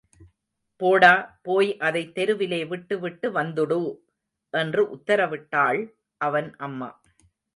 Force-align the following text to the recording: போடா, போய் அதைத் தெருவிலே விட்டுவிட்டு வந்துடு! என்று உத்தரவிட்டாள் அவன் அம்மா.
போடா, 0.81 1.11
போய் 1.41 1.77
அதைத் 1.77 2.15
தெருவிலே 2.15 2.65
விட்டுவிட்டு 2.65 3.31
வந்துடு! 3.31 3.79
என்று 4.53 4.83
உத்தரவிட்டாள் 4.95 5.81
அவன் 6.21 6.55
அம்மா. 6.59 6.89